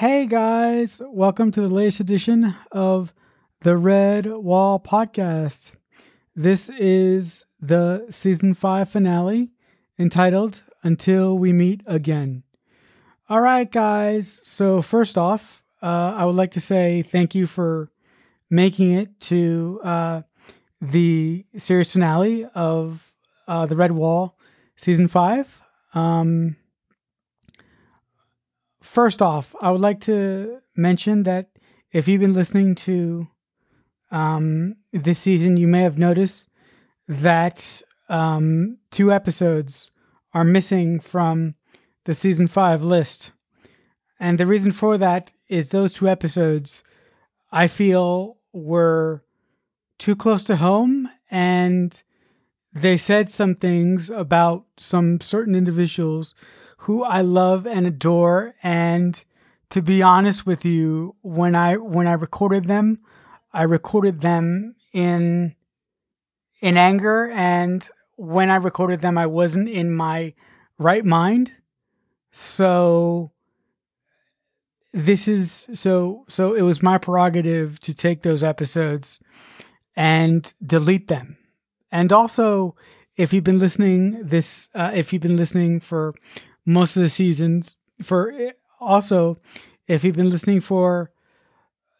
[0.00, 3.12] Hey guys, welcome to the latest edition of
[3.60, 5.72] the Red Wall Podcast.
[6.34, 9.50] This is the season five finale
[9.98, 12.44] entitled Until We Meet Again.
[13.28, 14.40] All right, guys.
[14.42, 17.90] So, first off, uh, I would like to say thank you for
[18.48, 20.22] making it to uh,
[20.80, 23.12] the series finale of
[23.46, 24.38] uh, the Red Wall
[24.76, 25.60] season five.
[25.92, 26.56] Um,
[28.82, 31.50] first off, I would like to mention that
[31.92, 33.28] if you've been listening to
[34.10, 36.48] um, this season, you may have noticed
[37.08, 39.90] that um, two episodes
[40.32, 41.54] are missing from
[42.04, 43.32] the season five list.
[44.18, 46.82] And the reason for that is those two episodes
[47.50, 49.24] I feel were
[49.98, 52.02] too close to home and
[52.72, 56.34] they said some things about some certain individuals
[56.80, 58.54] who I love and adore.
[58.62, 59.22] And
[59.70, 63.00] to be honest with you when I when I recorded them
[63.52, 65.54] I recorded them in
[66.60, 67.30] in anger.
[67.30, 70.34] And when I recorded them I wasn't in my
[70.78, 71.52] right mind.
[72.32, 73.32] So
[74.92, 79.20] this is so so it was my prerogative to take those episodes
[79.96, 81.36] and delete them.
[81.92, 82.74] And also
[83.16, 86.14] if you've been listening this uh, if you've been listening for
[86.64, 89.38] most of the seasons for also
[89.86, 91.10] if you've been listening for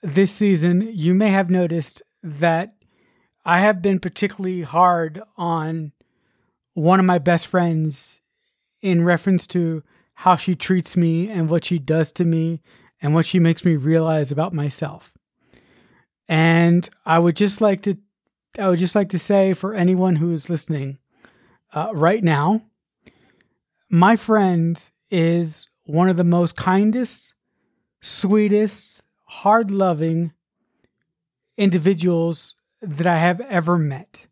[0.03, 2.75] this season you may have noticed that
[3.45, 5.93] i have been particularly hard on
[6.75, 8.21] one of my best friends
[8.81, 9.83] in reference to
[10.15, 12.61] how she treats me and what she does to me
[13.01, 15.13] and what she makes me realize about myself.
[16.29, 17.97] And i would just like to
[18.59, 20.99] I would just like to say for anyone who is listening
[21.73, 22.63] uh, right now,
[23.91, 27.35] my friend is one of the most kindest,
[28.01, 30.33] sweetest, hard loving
[31.59, 34.29] individuals that I have ever met.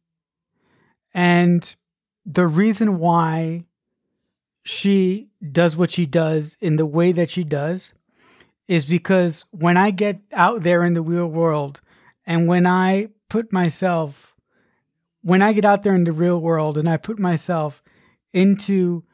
[1.12, 1.74] And
[2.24, 3.64] the reason why
[4.62, 7.92] she does what she does in the way that she does
[8.68, 11.80] is because when I get out there in the real world
[12.26, 14.34] and when I put myself
[15.22, 17.82] when I get out there in the real world and I put myself
[18.32, 19.04] into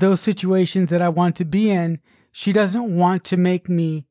[0.00, 2.00] those situations that I want to be in,
[2.32, 4.06] she doesn't want to make me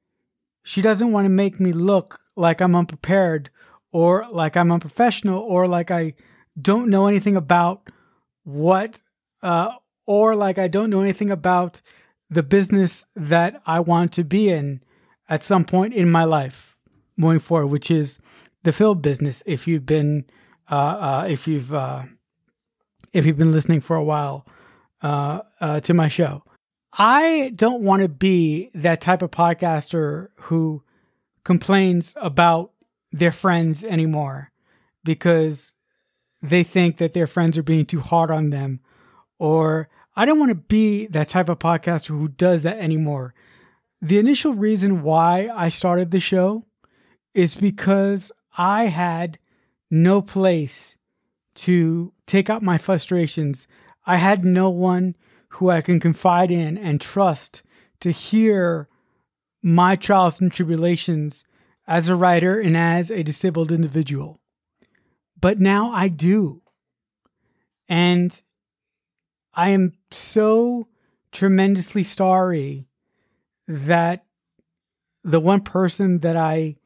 [0.66, 3.50] she doesn't want to make me look like I'm unprepared
[3.92, 6.14] or like I'm unprofessional or like I
[6.60, 7.90] don't know anything about
[8.44, 9.02] what
[9.42, 9.72] uh
[10.06, 11.82] or like I don't know anything about
[12.30, 14.82] the business that I want to be in
[15.30, 16.76] at some point in my life
[17.18, 18.20] moving forward, which is
[18.64, 20.26] the film business if you've been
[20.72, 22.04] uh, uh, if you've uh,
[23.12, 24.46] if you've been listening for a while
[25.03, 26.44] uh, uh, to my show.
[26.91, 30.84] I don't want to be that type of podcaster who
[31.44, 32.72] complains about
[33.12, 34.52] their friends anymore
[35.03, 35.75] because
[36.42, 38.80] they think that their friends are being too hard on them
[39.40, 43.34] or I don't want to be that type of podcaster who does that anymore.
[44.02, 46.66] The initial reason why I started the show
[47.34, 49.40] is because I had
[49.90, 50.97] no place
[51.56, 53.68] to take out my frustrations.
[54.06, 55.16] I had no one
[55.50, 57.62] who I can confide in and trust
[58.02, 58.90] to hear
[59.62, 61.46] my trials and tribulations
[61.88, 64.40] as a writer and as a disabled individual.
[65.40, 66.62] But now I do.
[67.88, 68.42] And
[69.53, 70.88] I am so
[71.31, 72.88] tremendously sorry
[73.68, 74.25] that
[75.24, 76.78] the one person that I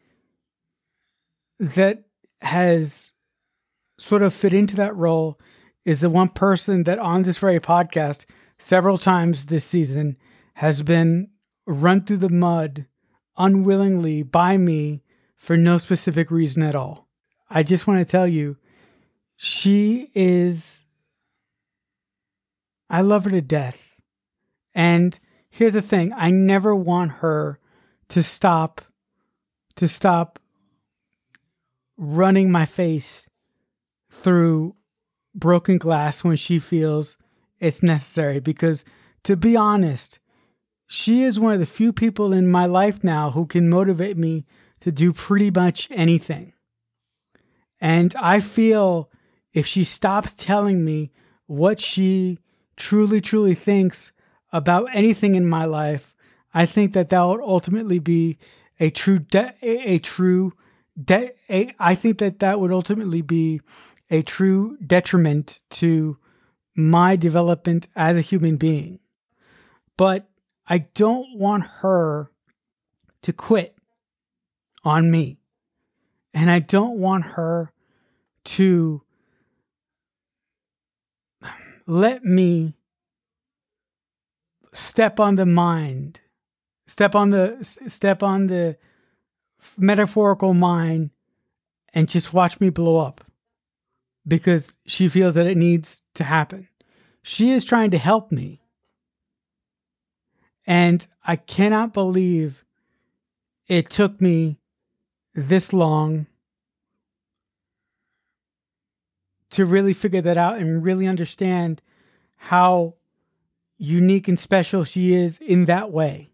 [1.59, 2.03] that
[2.41, 3.13] has
[3.97, 5.39] sort of fit into that role
[5.87, 8.25] is the one person that on this very podcast
[8.59, 10.17] several times this season
[10.55, 11.29] has been
[11.65, 12.85] run through the mud
[13.37, 15.01] unwillingly by me
[15.37, 17.07] for no specific reason at all.
[17.49, 18.57] I just want to tell you,
[19.37, 20.83] she is,
[22.89, 23.79] I love her to death.
[24.75, 25.17] And
[25.49, 27.61] here's the thing I never want her
[28.09, 28.81] to stop,
[29.77, 30.37] to stop
[31.95, 33.29] running my face
[34.11, 34.75] through
[35.37, 37.17] broken glass when she feels
[37.59, 38.39] it's necessary.
[38.39, 38.83] Because
[39.23, 40.19] to be honest,
[40.87, 44.45] she is one of the few people in my life now who can motivate me
[44.81, 46.53] to do pretty much anything.
[47.79, 49.11] And I feel
[49.53, 51.11] if she stops telling me
[51.45, 52.39] what she
[52.75, 54.11] truly, truly thinks
[54.51, 56.15] about anything in my life,
[56.53, 58.37] I think that that would ultimately be
[58.79, 60.53] a true, de- a true
[61.01, 63.61] de- a, I think that that would ultimately be
[64.09, 66.17] a true detriment to
[66.75, 68.99] my development as a human being.
[69.97, 70.29] But
[70.67, 72.31] I don't want her
[73.23, 73.75] to quit
[74.83, 75.39] on me.
[76.33, 77.73] And I don't want her
[78.45, 79.01] to
[81.87, 82.75] let me
[84.71, 86.19] step on the mind,
[86.85, 87.57] step on the
[87.87, 88.77] step on the
[89.77, 91.09] metaphorical mind
[91.93, 93.26] and just watch me blow up
[94.27, 96.67] because she feels that it needs to happen.
[97.21, 98.61] She is trying to help me.
[100.65, 102.65] And I cannot believe
[103.67, 104.59] it took me
[105.33, 106.27] this long
[109.51, 111.81] to really figure that out and really understand
[112.35, 112.95] how
[113.77, 116.29] unique and special she is in that way.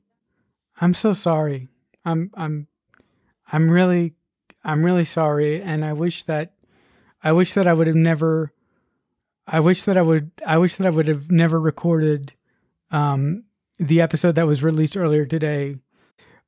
[0.82, 1.68] I'm so sorry.
[2.06, 2.68] I'm I'm
[3.52, 4.16] I'm really
[4.64, 6.53] I'm really sorry and I wish that
[7.24, 8.52] I wish that I would have never
[9.48, 12.34] I wish that I would I wish that I would have never recorded
[12.92, 13.44] um
[13.80, 15.78] the episode that was released earlier today.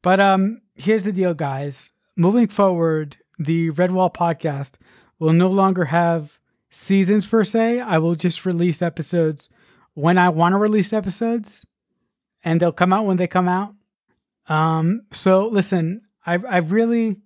[0.01, 1.92] But um here's the deal guys.
[2.18, 4.77] Moving forward, the Redwall podcast
[5.19, 6.39] will no longer have
[6.69, 7.80] seasons per se.
[7.80, 9.50] I will just release episodes
[9.94, 11.66] when I want to release episodes
[12.44, 13.74] and they'll come out when they come out.
[14.48, 17.18] Um, so listen, I I really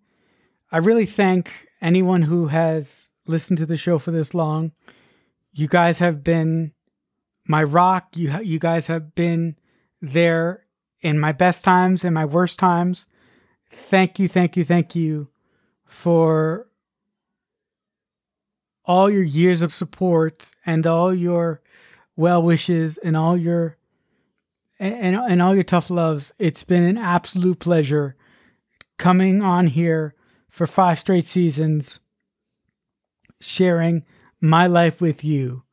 [0.71, 1.51] I really thank
[1.81, 4.71] anyone who has listened to the show for this long.
[5.53, 6.73] You guys have been
[7.45, 8.09] my rock.
[8.15, 9.55] You you guys have been
[10.01, 10.65] there
[11.01, 13.07] in my best times and my worst times.
[13.71, 15.29] Thank you, thank you, thank you
[15.85, 16.67] for
[18.85, 21.61] all your years of support and all your
[22.15, 23.77] well wishes and all your
[24.79, 26.33] and, and all your tough loves.
[26.39, 28.15] It's been an absolute pleasure
[28.97, 30.15] coming on here
[30.49, 31.99] for five straight seasons,
[33.41, 34.05] sharing
[34.41, 35.63] my life with you.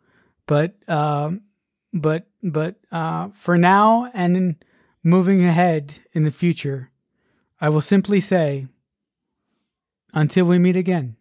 [0.47, 1.43] But um,
[1.93, 4.57] but but uh, for now and
[5.03, 6.91] moving ahead in the future,
[7.61, 8.67] I will simply say,
[10.13, 11.17] until we meet again.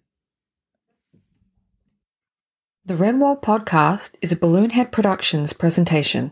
[2.85, 6.31] The Redwall podcast is a Balloonhead Productions presentation.